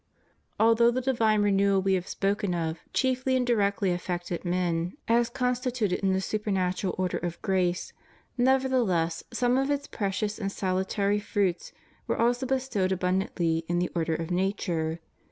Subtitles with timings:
[0.59, 5.99] Although the divine renewal we have spoken of chiefly and directly affected men as constituted
[5.99, 7.93] in the super natural order of grace,
[8.35, 11.71] nevertheless some of its precious and salutary fruits
[12.07, 14.99] were also bestowed abundantly in the order of nature.